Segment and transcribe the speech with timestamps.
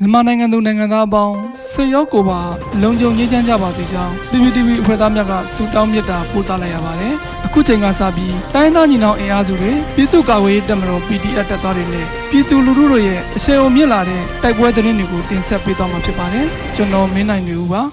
[0.00, 1.34] မြန်မာနိုင်ငံသူနိုင်ငံသားအပေါင်း
[1.70, 2.40] ဆွေရောက်ကိုပါ
[2.82, 7.14] လုံခြုံရေးချမ်းကြပါစေကြောင်း PPTV အဖွဲ့သားများကဆုတောင်းမေတ္တာပို့သလိုက်ရပါတယ်။
[7.46, 17.82] အခုချိန်ကစပြီးတိုင်းသားညီနောင်အင်အားစုတွေပြည်သူ့ကာကွယ်ရေးတပ်မတော် PDF တပ်သားတွေနဲ့ပြည်သူလူထုတို့ရဲ့အဆင်အုံမြင့်လာတဲ့တိုက်ပွဲသတင်းတွေကိုတင်ဆက်ပေးသွားမှာဖြစ်ပါတယ်။ကျွန်တော်မင်းနိုင်နေဦးပါ။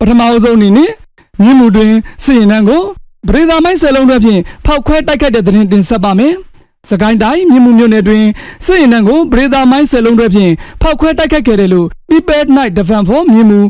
[0.00, 0.90] ပထမအဆုံးအနေနဲ့
[1.42, 1.92] မြင်းမှုတွင်
[2.24, 2.82] စစ်ရင်တန်းကို
[3.28, 6.34] ပရိသာမိုင်းဆယ်လုံးတွေဖြင့်ဖောက်ခွဲတိုက်ခိုက်တဲ့သတင်းတင်ဆက်ပါမယ်။
[6.90, 8.24] စကိုင်းတိုင်းမြင်းမှုမြို့နယ်တွင်
[8.64, 13.60] စစ်ရင်တန်းကိုပရိသာမိုင်းဆယ်လုံးတွေဖြင့်ဖောက်ခွဲတိုက်ခိုက်ခဲ့တယ်လို့ People Night Defense for မြင်းမှု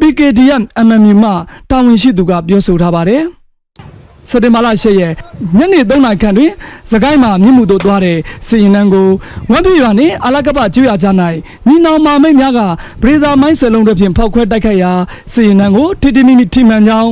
[0.00, 1.30] PKDM MMU မှ
[1.70, 3.22] တာဝန်ရှိသူကပြောဆိုထားပါတယ်။
[4.28, 5.14] စက်တင်ဘာလ10ရက်
[5.56, 6.52] ညနေ3နာရီခန့်တွင်
[6.90, 9.08] စကိုင်းမှာမြင့်မှုတို့သွားတဲ့စီရင်နန်းကို
[9.50, 11.06] ဝမ်ပြရွာနှင့်အလကပကျွော်ကြ၌
[11.66, 12.60] ညီနောင်မာမိတ်များက
[13.02, 14.92] ပရိသာမိုင်းဆယ်လုံးတွေဖြင့်ဖောက်ခွဲတိုက်ခိုက်ရာ
[15.32, 17.10] စီရင်နန်းကိုထိတိမိမိထိမှန်ကြောင်း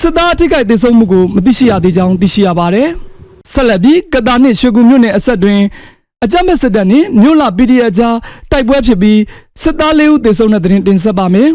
[0.00, 2.88] စစ်သားအထိကိတည်ဆုံမှုကိုမသိရှိရသေးကြောင်းသိရှိရပါတယ်။
[3.52, 5.60] ဆက်လက်ပြီးကတာနှင့်ရွှေကူမြို့နယ်အဆက်တွင်
[6.24, 8.16] အကြမ်းဖက်စစ်တပ်နှင့်မြို့လာ PDF ကြား
[8.50, 9.20] တိုက်ပွဲဖြစ်ပြီး
[9.62, 11.50] စစ်သား၄ဦးသေဆုံးတဲ့သတင်းတင်ဆက်ပါမယ်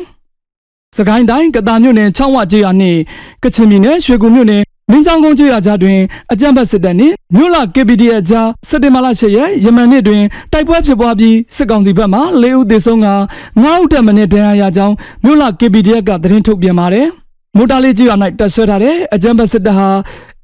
[0.98, 3.00] ။စကိုင်းတိုင်းကတာမြို့နယ်ချောင်းဝကျေးရွာနှင့်
[3.44, 6.00] ကချင်ပြည်နယ်ရွှေကူမြို့နယ်မင်းချောင်းကုန်းကျေးရွာကြားတွင်
[6.32, 13.10] အကြမ်းဖက်စစ်တပ်နှင့်မြို့လာ KPDF ကြားစက်တင်ဘာလ10ရက်ယမန်နေ့တွင်တိုက်ပွဲဖြစ်ပွားပြီးစစ်ကောင်စီဘက်မှ၄ဦးသေဆုံးက
[13.54, 17.08] 9ဦးတက်မနစ်ဒဏ်ရာရကြောင်းမြို့လာ KPDF ကသတင်းထုတ်ပြန်ပါတယ်။
[17.58, 19.90] မိုတာလေးကြီးရွာ၌တက်ဆွဲထားတဲ့အကြမ်းဖက်စစ်တပ်ဟာ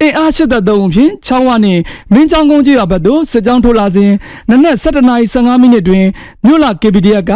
[0.02, 1.82] အင်အားရှိတဲ့သုံးဖြင့်ချောင်းဝနှင့်
[2.14, 4.12] မင်းချောင်းကုန်းကြီးရွာဘက်သို့စစ်ကြောင်းထိုးလာစဉ်
[4.50, 6.06] နနက်7:15မိနစ်တွင်
[6.46, 7.32] မြို့လာ KPDF က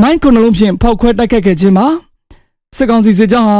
[0.00, 1.86] မိုင်းခုနှလုံးဖြင့်ဖောက်ခွဲတိုက်ခတ်ခဲ့ခြင်းမှာ
[2.76, 3.58] စစ်ကောင်စီစစ်ကြောင်းဟာ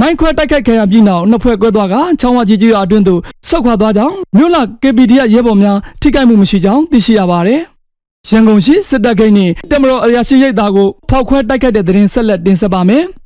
[0.00, 7.60] မိုင်းခွဲတိုက်ခိုက်ခဲ့ရပြီးနောက်နှစ်ဖွဲ့ကွဲသွားကချောင်းဝကြီးကြီးရွာအတွင်းသို့ဆုတ်ခွာသွားကြောင်းမြို့လာ KPDF ရဲဘော်များထိခိုက်မှုမရှိကြောင်းသိရှိရပါတယ်။
[8.30, 13.04] ရန်ကုန်ရှိစစ်တပ်ဂိတ်နှင့်တမတော်အရာရှိရိတ်သားကိုဖောက်ခွဲတိုက်ခိုက်တဲ့တဲ့ရင်ဆက်လက်တင်ဆက်ပါမယ်။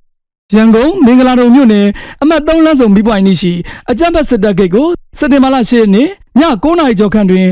[0.54, 1.86] ရန်ကုန်မင်္ဂလာတုံမြို့နယ်
[2.22, 3.52] အမှတ်3လမ်းစုံမိပွိုင်နေရှိ
[3.90, 6.08] အကြမ်းဖက်စစ်တပ်ဂိတ်ကိုစက်တင်ဘာလ10ရက်နေ့ည
[6.38, 7.46] 9:00နာရီကျော်ခန့်တွင်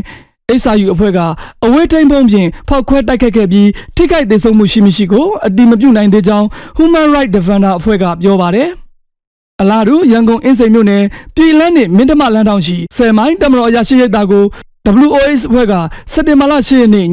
[0.50, 1.18] အိဆာယူအဖွဲ့က
[1.64, 6.46] အဝေးထိန်ပုံဖြင့်ဖောက်ခွဲတိုက်ခတ်ခဲ့ပြီးထိခိုက်ဒေဆုံးမှုရှိမရှိကိုအတိမပြုနိုင်သေးကြောင်း
[6.78, 8.68] Human Rights Defender အဖွဲ့ကပြောပါတယ်။
[9.60, 11.02] အလားတူရန်ကုန်အင်းစိန်မြို့နယ်
[11.34, 14.44] ပြည်လန်းနှင့်မင်းတမလန်းတောင်ရှိ10မိုင်တမတော်အရာရှိရိတ်သားကို
[14.86, 15.74] WOS အဖွဲ့က
[16.12, 17.06] စက်တင်ဘာလ10ရက်နေ့ည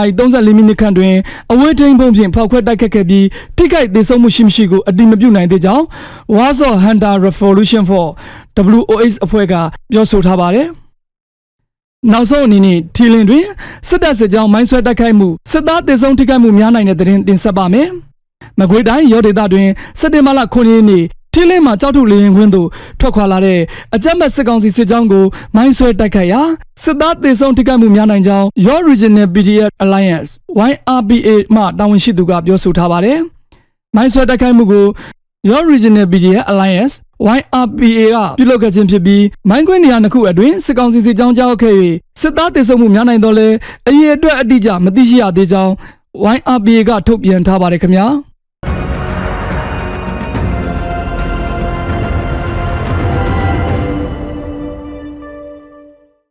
[0.00, 1.14] 8:34မိနစ်ခန့်တွင်
[1.52, 5.84] အဝေးထိန်ပုံဖြင့်ဖောက်ခွဲတိုက်ခတ်ခဲ့ပြီးထိခိုက်ဒေဆုံးမှုရှိမရှိကိုအတိမပြုနိုင်သေးကြောင်း
[6.36, 8.06] Warsaw Hunter Revolution for
[8.78, 9.54] WOS အဖွဲ့က
[9.92, 10.66] ပြောဆိုထားပါတယ်။
[12.12, 13.46] နောက်ဆုံးအနေနဲ့ထီလင်းတွင်
[13.88, 17.88] စစ်တပ်စစ်ကြောင်းမိုင်းဆွဲတိုက်ခိုက်မှုစစ်သားတေဆုံးထိခိုက်မှုများနိုင်တဲ့သတင်းတင်ဆက်ပါမယ်။
[18.58, 19.68] မကွေးတိုင်းရောဒေသတွင်
[20.00, 21.04] စက်တင်ဘာလ9ရက်နေ့
[21.38, 22.68] ထီလင်းမှာကြောက်ထုလေရင်ခွင်းသို့
[23.00, 23.58] ထွက်ခွာလာတဲ့
[23.94, 25.24] အကြမ်းဖက်စစ်ကောင်စီစစ်ကြောင်းကို
[25.56, 26.40] မိုင်းဆွဲတိုက်ခိုက်ရာ
[26.82, 30.30] စစ်သားတေဆုံးထိခိုက်မှုများနိုင်ကြောင်း Your Regional PDF Alliance
[30.70, 33.18] YRPA မှတာဝန်ရှိသူကပြောဆိုထားပါတယ်။
[33.96, 34.86] မိုင်းဆွဲတိုက်ခိုက်မှုကို
[35.48, 36.94] Your Regional PDF Alliance
[37.38, 41.76] YRPA ကပြုလုပ်ခဲ့ခြင်းဖြစ်ပြီးမိုင်းခွင်းနေရာနှစ်ခုအတွင်းစစ်ကောင်စီစစ်ကြောင်းကြောက်ခဲ့၍
[42.20, 43.48] စစ်သားတေဆုံးမှုများနိုင်တော့လဲ
[43.88, 45.72] အရေးအတွက်အတိအကျမသိရှိရသေးကြောင်း
[46.36, 48.08] YRPA ကထုတ်ပြန်ထားပါတယ်ခင်ဗျာ။